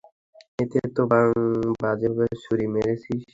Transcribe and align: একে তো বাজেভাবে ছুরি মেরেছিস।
একে 0.59 0.81
তো 0.95 1.01
বাজেভাবে 1.81 2.35
ছুরি 2.43 2.65
মেরেছিস। 2.73 3.21